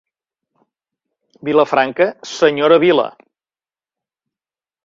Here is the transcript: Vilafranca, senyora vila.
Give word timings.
Vilafranca, 1.49 2.09
senyora 2.31 2.81
vila. 2.87 3.07